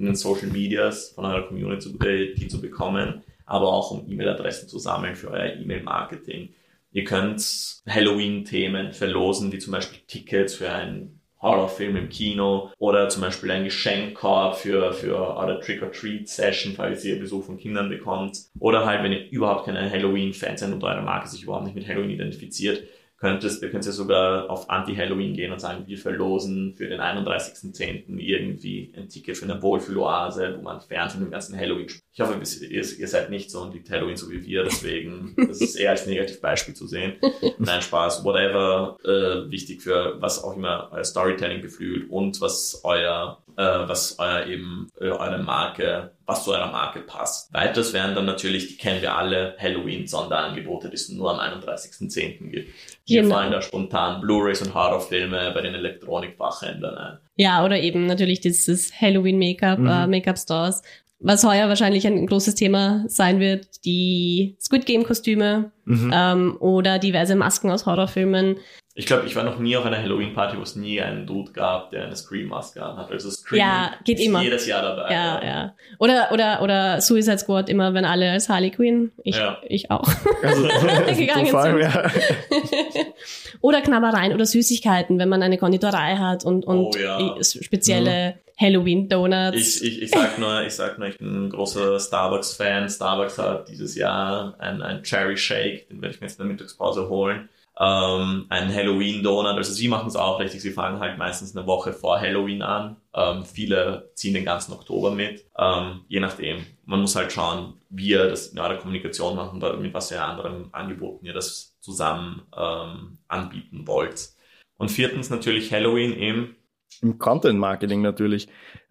in 0.00 0.06
den 0.06 0.14
Social 0.14 0.48
Medias 0.48 1.10
von 1.10 1.26
eurer 1.26 1.46
Community 1.46 2.48
zu 2.48 2.60
bekommen, 2.60 3.22
aber 3.44 3.72
auch 3.72 3.90
um 3.90 4.10
E-Mail-Adressen 4.10 4.68
zu 4.68 4.78
sammeln 4.78 5.14
für 5.14 5.30
euer 5.30 5.54
E-Mail-Marketing. 5.54 6.48
Ihr 6.92 7.04
könnt 7.04 7.82
Halloween-Themen 7.86 8.92
verlosen, 8.92 9.52
wie 9.52 9.58
zum 9.58 9.72
Beispiel 9.72 10.00
Tickets 10.06 10.54
für 10.54 10.72
ein 10.72 11.20
Horrorfilm 11.40 11.96
im 11.96 12.08
Kino 12.08 12.70
oder 12.78 13.08
zum 13.08 13.22
Beispiel 13.22 13.50
ein 13.50 13.64
Geschenkkorb 13.64 14.56
für, 14.56 14.92
für 14.92 15.36
eure 15.36 15.60
Trick-or-Treat-Session, 15.60 16.74
falls 16.74 17.04
ihr 17.04 17.18
Besuch 17.18 17.44
von 17.44 17.58
Kindern 17.58 17.88
bekommt. 17.88 18.38
Oder 18.58 18.84
halt, 18.84 19.02
wenn 19.02 19.12
ihr 19.12 19.30
überhaupt 19.30 19.66
keine 19.66 19.90
Halloween-Fans 19.90 20.60
seid 20.60 20.72
und 20.72 20.82
eure 20.82 21.02
Marke 21.02 21.28
sich 21.28 21.42
überhaupt 21.42 21.64
nicht 21.64 21.74
mit 21.74 21.88
Halloween 21.88 22.10
identifiziert, 22.10 22.82
könntest, 23.20 23.62
ihr 23.62 23.70
könnt 23.70 23.84
ja 23.84 23.92
sogar 23.92 24.48
auf 24.48 24.70
Anti-Halloween 24.70 25.34
gehen 25.34 25.52
und 25.52 25.60
sagen, 25.60 25.84
wir 25.86 25.98
verlosen 25.98 26.74
für 26.76 26.88
den 26.88 27.00
31.10. 27.00 28.16
irgendwie 28.16 28.92
ein 28.96 29.08
Ticket 29.10 29.36
für 29.36 29.44
eine 29.44 29.62
Wohlfühloase, 29.62 30.56
wo 30.56 30.62
man 30.62 30.80
fern 30.80 31.10
von 31.10 31.20
dem 31.20 31.30
ganzen 31.30 31.56
Halloween 31.56 31.86
Ich 32.12 32.20
hoffe, 32.20 32.40
ihr, 32.64 32.98
ihr 32.98 33.08
seid 33.08 33.28
nicht 33.28 33.50
so 33.50 33.60
und 33.60 33.74
liebt 33.74 33.90
Halloween 33.90 34.16
so 34.16 34.30
wie 34.30 34.44
wir, 34.44 34.64
deswegen, 34.64 35.34
das 35.48 35.60
ist 35.60 35.76
eher 35.76 35.90
als 35.90 36.06
Negativbeispiel 36.06 36.74
zu 36.74 36.86
sehen. 36.86 37.16
Nein, 37.58 37.82
Spaß, 37.82 38.24
whatever, 38.24 38.96
äh, 39.04 39.50
wichtig 39.50 39.82
für 39.82 40.16
was 40.20 40.42
auch 40.42 40.56
immer 40.56 40.88
euer 40.90 41.04
Storytelling 41.04 41.60
gefühlt 41.60 42.10
und 42.10 42.40
was 42.40 42.80
euer, 42.84 43.42
was 43.60 44.18
euer 44.18 44.46
eben, 44.46 44.88
äh, 45.00 45.08
eure 45.08 45.42
Marke 45.42 46.12
was 46.30 46.44
zu 46.44 46.52
eurer 46.52 46.70
Marke 46.70 47.00
passt. 47.00 47.52
Weiters 47.52 47.92
wären 47.92 48.14
dann 48.14 48.24
natürlich, 48.24 48.68
die 48.68 48.76
kennen 48.76 49.02
wir 49.02 49.16
alle, 49.16 49.56
Halloween-Sonderangebote, 49.58 50.88
die 50.88 50.94
es 50.94 51.08
nur 51.08 51.32
am 51.32 51.40
31.10. 51.40 52.50
gibt. 52.50 52.72
Hier 53.04 53.22
genau. 53.22 53.34
fallen 53.34 53.50
da 53.50 53.60
spontan 53.60 54.20
Blu-rays 54.20 54.62
und 54.62 54.72
Horrorfilme 54.72 55.50
bei 55.52 55.60
den 55.60 55.74
Elektronikfachhändlern 55.74 56.96
ein. 56.96 57.18
Ja, 57.36 57.64
oder 57.64 57.80
eben 57.80 58.06
natürlich 58.06 58.40
dieses 58.40 58.92
Halloween-Make-up, 59.00 59.78
mhm. 59.80 59.88
äh, 59.88 60.06
Make-up-Stores. 60.06 60.82
Was 61.18 61.44
heuer 61.44 61.68
wahrscheinlich 61.68 62.06
ein 62.06 62.26
großes 62.26 62.54
Thema 62.54 63.04
sein 63.08 63.40
wird, 63.40 63.84
die 63.84 64.56
Squid 64.60 64.86
Game-Kostüme 64.86 65.72
mhm. 65.84 66.10
ähm, 66.14 66.56
oder 66.60 66.98
diverse 66.98 67.34
Masken 67.34 67.70
aus 67.70 67.86
Horrorfilmen. 67.86 68.56
Ich 68.94 69.06
glaube, 69.06 69.24
ich 69.26 69.36
war 69.36 69.44
noch 69.44 69.58
nie 69.60 69.76
auf 69.76 69.86
einer 69.86 69.98
Halloween-Party, 70.02 70.58
wo 70.58 70.62
es 70.62 70.74
nie 70.74 71.00
einen 71.00 71.24
Dude 71.24 71.52
gab, 71.52 71.90
der 71.90 72.04
eine 72.06 72.16
Scream-Maske 72.16 72.82
anhat. 72.82 73.10
Also 73.12 73.30
Scream 73.30 73.60
ja, 73.60 73.92
geht 74.04 74.18
ist 74.18 74.26
immer. 74.26 74.42
jedes 74.42 74.66
Jahr 74.66 74.82
dabei. 74.82 75.14
Ja, 75.14 75.44
ja. 75.44 75.74
Oder, 76.00 76.30
oder, 76.32 76.60
oder 76.60 77.00
Suicide 77.00 77.38
Squad 77.38 77.68
immer, 77.68 77.94
wenn 77.94 78.04
alle 78.04 78.32
als 78.32 78.48
Harley 78.48 78.70
Quinn. 78.70 79.12
Ich, 79.22 79.36
Ja. 79.36 79.58
ich 79.62 79.90
auch. 79.92 80.08
Also, 80.42 80.62
Gegangen 81.16 81.46
vor 81.46 81.60
allem, 81.60 81.80
sind. 81.80 81.92
ja. 81.94 82.10
oder 83.60 83.80
Knabbereien 83.80 84.32
oder 84.34 84.44
Süßigkeiten, 84.44 85.18
wenn 85.20 85.28
man 85.28 85.42
eine 85.44 85.56
Konditorei 85.58 86.16
hat 86.16 86.44
und, 86.44 86.64
und 86.64 86.78
Oh 86.78 86.90
ja. 86.98 87.36
spezielle 87.42 88.38
Halloween-Donuts. 88.60 89.56
Ich, 89.56 89.84
ich, 89.84 90.02
ich 90.02 90.10
sag 90.10 90.38
nur, 90.38 90.62
ich 90.66 90.74
sag 90.74 90.98
nur, 90.98 91.08
ich 91.08 91.16
bin 91.18 91.46
ein 91.46 91.50
großer 91.50 91.98
Starbucks-Fan. 92.00 92.88
Starbucks 92.88 93.38
hat 93.38 93.68
dieses 93.68 93.94
Jahr 93.94 94.56
ein, 94.58 94.82
ein 94.82 95.02
Cherry 95.04 95.36
Shake, 95.36 95.88
den 95.88 96.02
werde 96.02 96.14
ich 96.14 96.20
mir 96.20 96.26
jetzt 96.26 96.40
in 96.40 96.44
der 96.46 96.52
Mittagspause 96.52 97.08
holen. 97.08 97.48
Ähm, 97.82 98.44
ein 98.50 98.74
Halloween-Donut. 98.74 99.56
Also 99.56 99.72
sie 99.72 99.88
machen 99.88 100.08
es 100.08 100.14
auch 100.14 100.38
richtig. 100.38 100.60
Sie 100.60 100.70
fangen 100.70 101.00
halt 101.00 101.16
meistens 101.16 101.56
eine 101.56 101.66
Woche 101.66 101.94
vor 101.94 102.20
Halloween 102.20 102.60
an. 102.60 102.96
Ähm, 103.14 103.46
viele 103.46 104.10
ziehen 104.14 104.34
den 104.34 104.44
ganzen 104.44 104.74
Oktober 104.74 105.12
mit. 105.12 105.46
Ähm, 105.58 106.02
je 106.06 106.20
nachdem. 106.20 106.66
Man 106.84 107.00
muss 107.00 107.16
halt 107.16 107.32
schauen, 107.32 107.80
wie 107.88 108.08
ihr 108.08 108.28
das 108.28 108.48
in 108.48 108.58
eurer 108.58 108.76
Kommunikation 108.76 109.34
macht 109.34 109.54
und 109.54 109.80
mit 109.80 109.94
was 109.94 110.10
für 110.10 110.20
anderen 110.20 110.74
Angeboten 110.74 111.24
ihr 111.24 111.32
das 111.32 111.78
zusammen 111.80 112.42
ähm, 112.54 113.18
anbieten 113.28 113.86
wollt. 113.86 114.28
Und 114.76 114.90
viertens 114.90 115.30
natürlich 115.30 115.72
Halloween 115.72 116.12
eben. 116.12 116.56
Im 117.00 117.18
Content 117.18 117.58
Marketing 117.58 118.02
natürlich. 118.02 118.48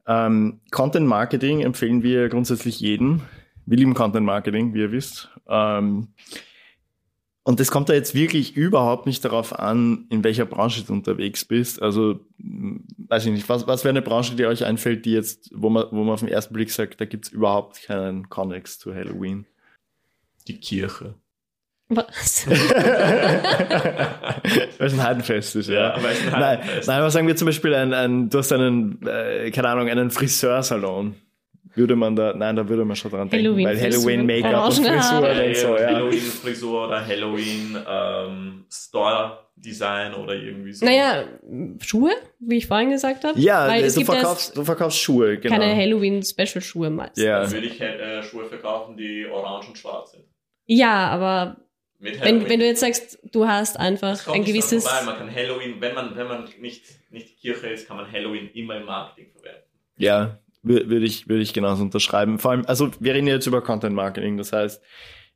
Ähm, 0.07 0.61
Content 0.71 1.05
Marketing 1.05 1.61
empfehlen 1.61 2.01
wir 2.01 2.27
grundsätzlich 2.29 2.79
jedem. 2.79 3.21
Wir 3.67 3.77
lieben 3.77 3.93
Content 3.93 4.25
Marketing, 4.25 4.73
wie 4.73 4.79
ihr 4.79 4.91
wisst. 4.91 5.29
Ähm, 5.47 6.15
und 7.43 7.59
es 7.59 7.71
kommt 7.71 7.89
da 7.89 7.93
jetzt 7.93 8.13
wirklich 8.13 8.55
überhaupt 8.55 9.05
nicht 9.05 9.23
darauf 9.25 9.57
an, 9.57 10.05
in 10.09 10.23
welcher 10.23 10.45
Branche 10.45 10.83
du 10.83 10.93
unterwegs 10.93 11.45
bist. 11.45 11.81
Also, 11.81 12.19
m, 12.39 12.85
weiß 13.07 13.25
ich 13.25 13.31
nicht, 13.31 13.49
was, 13.49 13.65
was 13.65 13.83
wäre 13.83 13.91
eine 13.91 14.01
Branche, 14.01 14.35
die 14.35 14.45
euch 14.45 14.65
einfällt, 14.65 15.05
die 15.05 15.13
jetzt, 15.13 15.49
wo 15.53 15.69
man, 15.69 15.85
wo 15.91 16.03
man 16.03 16.13
auf 16.13 16.19
den 16.19 16.29
ersten 16.29 16.53
Blick 16.53 16.71
sagt, 16.71 17.01
da 17.01 17.05
gibt's 17.05 17.29
überhaupt 17.29 17.83
keinen 17.83 18.29
Connex 18.29 18.77
zu 18.79 18.93
Halloween. 18.93 19.45
Die 20.47 20.59
Kirche. 20.59 21.15
Was? 21.91 22.45
Weil 22.47 22.67
es 24.77 24.93
ein 24.93 25.03
Heidenfest 25.03 25.55
ist, 25.55 25.69
ja. 25.69 25.95
Ja, 25.97 26.03
weil 26.03 26.11
es 26.11 26.21
ein 26.21 26.31
nein, 26.31 26.43
Heidenfest. 26.43 26.87
nein, 26.87 26.99
aber 26.99 27.09
sagen 27.09 27.27
wir 27.27 27.35
zum 27.35 27.47
Beispiel, 27.47 27.73
ein, 27.73 27.93
ein, 27.93 28.29
du 28.29 28.37
hast 28.37 28.51
einen, 28.53 29.01
äh, 29.07 29.49
keine 29.49 29.69
Ahnung, 29.69 29.89
einen 29.89 30.11
Friseursalon. 30.11 31.15
Würde 31.79 31.95
man 31.95 32.13
da, 32.13 32.33
nein, 32.33 32.57
da 32.57 32.67
würde 32.67 32.83
man 32.83 32.97
schon 32.97 33.09
dran 33.09 33.29
denken, 33.29 33.55
weil 33.63 33.79
Halloween-Frisur, 33.79 34.11
Halloween 34.11 34.25
Make-up 34.25 34.65
und 34.65 34.73
Frisur 34.73 34.99
Haare. 34.99 35.47
und 35.47 35.55
so, 35.55 35.77
ja. 35.77 35.87
Halloween-Frisur 35.87 36.87
oder 36.87 37.07
Halloween 37.07 37.77
ähm, 37.89 38.65
Store-Design 38.69 40.13
oder 40.13 40.35
irgendwie 40.35 40.73
so. 40.73 40.85
naja, 40.85 41.23
Schuhe, 41.79 42.11
wie 42.39 42.57
ich 42.57 42.67
vorhin 42.67 42.89
gesagt 42.89 43.23
habe. 43.23 43.39
Ja, 43.39 43.65
Weil 43.69 43.85
es 43.85 43.93
du 43.93 44.01
gibt 44.01 44.11
verkaufst, 44.11 44.57
du 44.57 44.63
verkaufst 44.65 44.99
Schuhe, 44.99 45.37
genau. 45.37 45.55
keine 45.55 45.73
Halloween-Special-Schuhe 45.73 46.89
meistens. 46.89 47.23
Ja. 47.23 47.43
Dann 47.43 47.51
würde 47.53 47.67
ich 47.67 47.79
äh, 47.79 48.23
Schuhe 48.23 48.43
verkaufen, 48.43 48.97
die 48.97 49.25
orange 49.25 49.69
und 49.69 49.77
schwarz 49.77 50.11
sind. 50.11 50.25
Ja, 50.65 51.07
aber 51.07 51.61
wenn, 51.99 52.49
wenn 52.49 52.59
du 52.59 52.65
jetzt 52.65 52.81
sagst, 52.81 53.19
du 53.31 53.47
hast 53.47 53.79
einfach 53.79 54.27
ein 54.27 54.43
gewisses... 54.43 54.85
vorbei. 54.85 55.05
Man 55.05 55.17
kann 55.17 55.33
Halloween, 55.33 55.79
wenn 55.79 55.93
man, 55.93 56.15
wenn 56.17 56.27
man 56.27 56.43
nicht, 56.59 56.83
nicht 57.09 57.29
die 57.29 57.35
Kirche 57.35 57.67
ist, 57.67 57.87
kann 57.87 57.95
man 57.95 58.11
Halloween 58.11 58.49
immer 58.53 58.75
im 58.75 58.85
Marketing 58.85 59.31
verwenden. 59.31 59.63
Ja, 59.97 60.39
würde 60.61 61.05
ich, 61.05 61.27
würde 61.27 61.41
ich 61.41 61.53
genauso 61.53 61.83
unterschreiben. 61.83 62.39
Vor 62.39 62.51
allem, 62.51 62.65
also 62.65 62.91
wir 62.99 63.13
reden 63.13 63.27
jetzt 63.27 63.47
über 63.47 63.61
Content 63.61 63.95
Marketing, 63.95 64.37
das 64.37 64.51
heißt, 64.51 64.81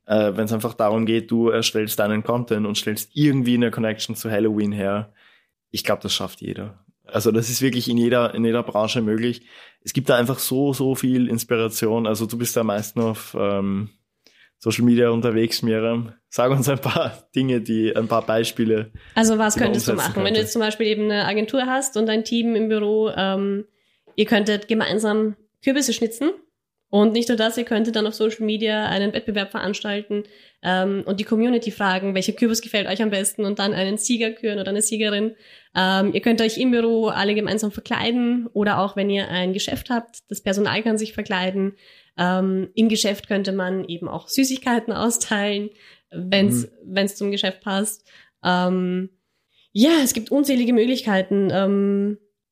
äh, 0.06 0.32
wenn 0.34 0.44
es 0.44 0.52
einfach 0.52 0.74
darum 0.74 1.06
geht, 1.06 1.30
du 1.30 1.48
erstellst 1.48 1.98
deinen 1.98 2.22
Content 2.22 2.66
und 2.66 2.76
stellst 2.76 3.10
irgendwie 3.14 3.54
eine 3.54 3.70
Connection 3.70 4.16
zu 4.16 4.30
Halloween 4.30 4.72
her, 4.72 5.12
ich 5.70 5.82
glaube, 5.82 6.02
das 6.02 6.14
schafft 6.14 6.40
jeder. 6.40 6.84
Also 7.06 7.30
das 7.30 7.50
ist 7.50 7.62
wirklich 7.62 7.88
in 7.88 7.98
jeder, 7.98 8.34
in 8.34 8.44
jeder 8.44 8.62
Branche 8.62 9.02
möglich. 9.02 9.42
Es 9.82 9.92
gibt 9.92 10.08
da 10.08 10.16
einfach 10.16 10.38
so, 10.38 10.72
so 10.72 10.94
viel 10.94 11.28
Inspiration. 11.28 12.06
Also 12.06 12.26
du 12.26 12.38
bist 12.38 12.56
da 12.56 12.60
am 12.60 12.68
meisten 12.68 13.00
auf 13.00 13.36
ähm, 13.38 13.90
Social 14.58 14.84
Media 14.84 15.10
unterwegs, 15.10 15.62
Miriam. 15.62 16.14
Sag 16.30 16.50
uns 16.50 16.68
ein 16.68 16.78
paar 16.78 17.28
Dinge, 17.36 17.60
die, 17.60 17.94
ein 17.94 18.08
paar 18.08 18.24
Beispiele. 18.24 18.92
Also 19.14 19.36
was 19.36 19.56
könntest 19.56 19.88
du 19.88 19.94
machen? 19.94 20.14
Wenn 20.16 20.24
könnte. 20.24 20.32
du 20.34 20.40
jetzt 20.40 20.52
zum 20.52 20.60
Beispiel 20.60 20.86
eben 20.86 21.04
eine 21.04 21.26
Agentur 21.26 21.66
hast 21.66 21.96
und 21.96 22.08
ein 22.08 22.24
Team 22.24 22.56
im 22.56 22.68
Büro, 22.68 23.10
ähm, 23.14 23.66
ihr 24.16 24.26
könntet 24.26 24.68
gemeinsam 24.68 25.36
Kürbisse 25.62 25.92
schnitzen 25.92 26.30
und 26.94 27.12
nicht 27.12 27.28
nur 27.28 27.36
das, 27.36 27.58
ihr 27.58 27.64
könntet 27.64 27.96
dann 27.96 28.06
auf 28.06 28.14
Social 28.14 28.46
Media 28.46 28.86
einen 28.86 29.12
Wettbewerb 29.12 29.50
veranstalten 29.50 30.22
ähm, 30.62 31.02
und 31.06 31.18
die 31.18 31.24
Community 31.24 31.72
fragen, 31.72 32.14
welcher 32.14 32.34
Kürbis 32.34 32.62
gefällt 32.62 32.86
euch 32.86 33.02
am 33.02 33.10
besten 33.10 33.44
und 33.44 33.58
dann 33.58 33.74
einen 33.74 33.98
Sieger 33.98 34.30
küren 34.30 34.60
oder 34.60 34.68
eine 34.68 34.80
Siegerin. 34.80 35.34
Ähm, 35.74 36.14
ihr 36.14 36.20
könnt 36.20 36.40
euch 36.40 36.56
im 36.56 36.70
Büro 36.70 37.08
alle 37.08 37.34
gemeinsam 37.34 37.72
verkleiden 37.72 38.46
oder 38.52 38.78
auch 38.78 38.94
wenn 38.94 39.10
ihr 39.10 39.28
ein 39.28 39.52
Geschäft 39.52 39.90
habt, 39.90 40.18
das 40.28 40.40
Personal 40.40 40.84
kann 40.84 40.96
sich 40.96 41.14
verkleiden. 41.14 41.72
Ähm, 42.16 42.70
Im 42.76 42.88
Geschäft 42.88 43.26
könnte 43.26 43.50
man 43.50 43.84
eben 43.86 44.06
auch 44.06 44.28
Süßigkeiten 44.28 44.92
austeilen, 44.92 45.70
wenn 46.12 46.46
es 46.46 46.70
wenn's 46.84 47.16
zum 47.16 47.32
Geschäft 47.32 47.60
passt. 47.60 48.04
Ähm, 48.44 49.10
ja, 49.72 49.98
es 50.04 50.14
gibt 50.14 50.30
unzählige 50.30 50.72
Möglichkeiten. 50.72 51.50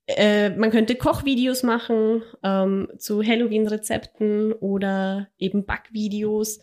Äh, 0.07 0.51
man 0.51 0.71
könnte 0.71 0.97
Kochvideos 0.97 1.63
machen 1.63 2.23
ähm, 2.43 2.89
zu 2.99 3.23
Halloween-Rezepten 3.23 4.53
oder 4.53 5.29
eben 5.39 5.65
Backvideos. 5.65 6.61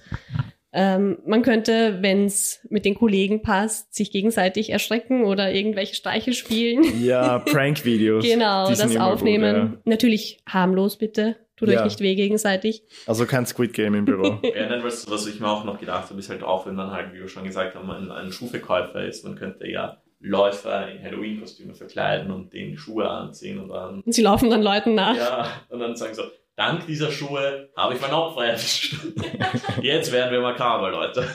Ähm, 0.71 1.17
man 1.25 1.41
könnte, 1.41 1.97
wenn 2.01 2.25
es 2.25 2.59
mit 2.69 2.85
den 2.85 2.93
Kollegen 2.95 3.41
passt, 3.41 3.95
sich 3.95 4.11
gegenseitig 4.11 4.69
erschrecken 4.69 5.23
oder 5.23 5.51
irgendwelche 5.51 5.95
Streiche 5.95 6.33
spielen. 6.33 6.83
Ja, 7.03 7.39
Prank-Videos. 7.45 8.23
genau, 8.23 8.69
das 8.69 8.79
immer 8.81 8.93
gut, 8.93 8.99
aufnehmen. 9.13 9.55
ja. 9.55 9.73
Natürlich 9.85 10.41
harmlos 10.47 10.97
bitte. 10.97 11.37
Tut 11.57 11.69
Ja. 11.69 11.79
euch 11.79 11.85
nicht 11.85 11.99
weh 12.01 12.15
gegenseitig. 12.15 12.83
Also 13.07 13.25
kein 13.25 13.45
Squid 13.45 13.73
Game 13.73 13.95
im 13.95 14.05
Büro. 14.05 14.37
Ja, 14.55 14.69
dann 14.69 14.83
was, 14.83 15.09
was 15.09 15.25
ich 15.27 15.39
mir 15.39 15.47
auch 15.47 15.65
noch 15.65 15.79
gedacht 15.79 16.09
habe, 16.09 16.19
ist 16.19 16.29
halt 16.29 16.43
auch, 16.43 16.65
wenn 16.67 16.75
man 16.75 16.91
halt, 16.91 17.13
wie 17.13 17.19
wir 17.19 17.27
schon 17.27 17.43
gesagt 17.45 17.75
haben, 17.75 17.89
ein, 17.89 18.11
ein 18.11 18.31
Schuhverkäufer 18.31 19.03
ist, 19.05 19.25
man 19.25 19.35
könnte 19.35 19.67
ja 19.67 19.97
Läufer 20.19 20.91
in 20.91 21.01
Halloween-Kostüme 21.03 21.73
verkleiden 21.73 22.31
und 22.31 22.51
denen 22.53 22.77
Schuhe 22.77 23.09
anziehen 23.09 23.59
und 23.59 23.69
dann, 23.69 24.01
Und 24.01 24.13
sie 24.13 24.21
laufen 24.21 24.49
dann 24.49 24.61
Leuten 24.61 24.93
nach. 24.95 25.15
ja, 25.15 25.47
und 25.69 25.79
dann 25.79 25.95
sagen 25.95 26.13
so, 26.13 26.23
dank 26.57 26.85
dieser 26.87 27.09
Schuhe 27.11 27.69
habe 27.77 27.93
ich 27.95 28.01
mein 28.01 28.11
Opfer 28.11 28.45
erwischt. 28.45 28.95
Jetzt 29.81 30.11
werden 30.11 30.31
wir 30.31 30.41
makaber, 30.41 30.91
Leute. 30.91 31.25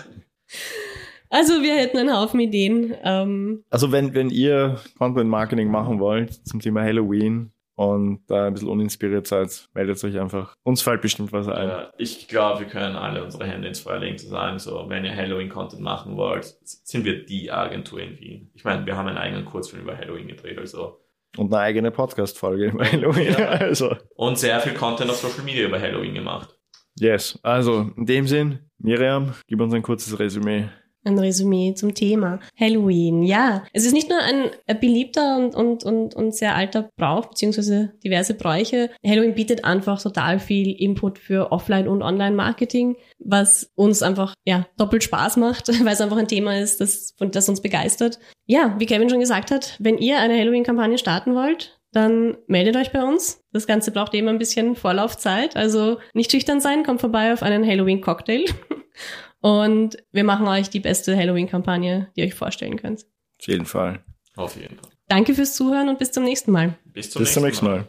Also 1.30 1.62
wir 1.62 1.74
hätten 1.74 1.96
einen 1.98 2.14
Haufen 2.14 2.38
Ideen. 2.40 2.94
Ähm, 3.02 3.64
Also 3.70 3.90
wenn, 3.90 4.14
wenn 4.14 4.28
ihr 4.30 4.78
Content 4.98 5.28
Marketing 5.30 5.68
machen 5.70 5.98
wollt 5.98 6.32
zum 6.46 6.60
Thema 6.60 6.82
Halloween 6.82 7.50
und 7.76 8.22
da 8.28 8.46
ein 8.46 8.52
bisschen 8.54 8.68
uninspiriert 8.68 9.26
seid, 9.26 9.68
meldet 9.74 10.02
euch 10.04 10.18
einfach. 10.18 10.54
Uns 10.62 10.82
fällt 10.82 11.02
bestimmt 11.02 11.32
was 11.32 11.48
ein. 11.48 11.68
Äh, 11.68 11.86
ich 11.98 12.28
glaube, 12.28 12.60
wir 12.60 12.66
können 12.66 12.96
alle 12.96 13.24
unsere 13.24 13.46
Hände 13.46 13.68
ins 13.68 13.80
Feuer 13.80 13.98
legen, 13.98 14.16
zu 14.18 14.28
sagen, 14.28 14.58
so, 14.58 14.84
wenn 14.88 15.04
ihr 15.04 15.14
Halloween-Content 15.14 15.82
machen 15.82 16.16
wollt, 16.16 16.44
sind 16.62 17.04
wir 17.04 17.24
die 17.24 17.50
Agentur 17.50 18.00
in 18.00 18.18
Wien. 18.20 18.50
Ich 18.54 18.64
meine, 18.64 18.86
wir 18.86 18.96
haben 18.96 19.08
einen 19.08 19.18
eigenen 19.18 19.44
Kurzfilm 19.44 19.82
über 19.82 19.96
Halloween 19.96 20.28
gedreht, 20.28 20.58
also. 20.58 21.00
Und 21.36 21.52
eine 21.52 21.62
eigene 21.62 21.90
Podcast-Folge 21.90 22.66
über 22.66 22.84
Halloween. 22.84 23.32
Ja. 23.32 23.48
Also, 23.60 23.96
Und 24.14 24.38
sehr 24.38 24.60
viel 24.60 24.74
Content 24.74 25.10
auf 25.10 25.16
Social 25.16 25.42
Media 25.44 25.66
über 25.66 25.80
Halloween 25.80 26.14
gemacht. 26.14 26.56
yes. 26.98 27.38
Also, 27.42 27.90
in 27.96 28.06
dem 28.06 28.28
Sinn, 28.28 28.70
Miriam, 28.78 29.34
gib 29.48 29.60
uns 29.60 29.74
ein 29.74 29.82
kurzes 29.82 30.16
Resümee. 30.18 30.68
Ein 31.04 31.18
Resümee 31.18 31.74
zum 31.74 31.94
Thema 31.94 32.40
Halloween. 32.58 33.22
Ja, 33.22 33.64
es 33.72 33.84
ist 33.84 33.92
nicht 33.92 34.08
nur 34.08 34.18
ein 34.18 34.50
beliebter 34.80 35.36
und, 35.36 35.54
und, 35.54 35.84
und, 35.84 36.14
und 36.14 36.34
sehr 36.34 36.54
alter 36.54 36.90
Brauch, 36.96 37.26
beziehungsweise 37.26 37.92
diverse 38.02 38.34
Bräuche. 38.34 38.90
Halloween 39.04 39.34
bietet 39.34 39.64
einfach 39.64 40.00
total 40.02 40.38
viel 40.38 40.72
Input 40.72 41.18
für 41.18 41.52
Offline- 41.52 41.88
und 41.88 42.02
Online-Marketing, 42.02 42.96
was 43.18 43.70
uns 43.74 44.02
einfach 44.02 44.34
ja 44.44 44.66
doppelt 44.76 45.04
Spaß 45.04 45.36
macht, 45.36 45.68
weil 45.84 45.92
es 45.92 46.00
einfach 46.00 46.16
ein 46.16 46.28
Thema 46.28 46.58
ist, 46.58 46.80
das, 46.80 47.14
das 47.18 47.48
uns 47.48 47.60
begeistert. 47.60 48.18
Ja, 48.46 48.74
wie 48.78 48.86
Kevin 48.86 49.08
schon 49.08 49.20
gesagt 49.20 49.50
hat, 49.50 49.76
wenn 49.78 49.98
ihr 49.98 50.18
eine 50.18 50.38
Halloween-Kampagne 50.38 50.98
starten 50.98 51.34
wollt, 51.34 51.78
dann 51.94 52.36
meldet 52.48 52.76
euch 52.76 52.92
bei 52.92 53.02
uns. 53.02 53.42
Das 53.52 53.66
Ganze 53.66 53.92
braucht 53.92 54.14
immer 54.14 54.30
ein 54.30 54.38
bisschen 54.38 54.74
Vorlaufzeit, 54.74 55.56
also 55.56 55.98
nicht 56.12 56.32
schüchtern 56.32 56.60
sein, 56.60 56.82
kommt 56.82 57.00
vorbei 57.00 57.32
auf 57.32 57.42
einen 57.42 57.66
Halloween-Cocktail. 57.66 58.44
Und 59.44 59.98
wir 60.10 60.24
machen 60.24 60.48
euch 60.48 60.70
die 60.70 60.80
beste 60.80 61.14
Halloween-Kampagne, 61.14 62.08
die 62.16 62.20
ihr 62.22 62.26
euch 62.28 62.34
vorstellen 62.34 62.78
könnt. 62.78 63.04
Auf 63.38 63.46
jeden 63.46 63.66
Fall. 63.66 64.02
Auf 64.36 64.56
jeden 64.56 64.78
Fall. 64.78 64.88
Danke 65.06 65.34
fürs 65.34 65.54
Zuhören 65.54 65.90
und 65.90 65.98
bis 65.98 66.12
zum 66.12 66.24
nächsten 66.24 66.50
Mal. 66.50 66.78
Bis 66.86 67.10
zum 67.10 67.20
Bis 67.20 67.34
zum 67.34 67.42
nächsten 67.42 67.66
nächsten 67.66 67.66
Mal. 67.66 67.86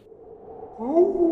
Mal. 0.77 1.24